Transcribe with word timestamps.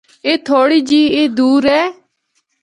اے 0.25 0.33
تھوڑی 0.47 0.79
جی 0.89 1.01
ای 1.15 1.23
دور 1.37 1.61
ہے۔ 1.73 1.83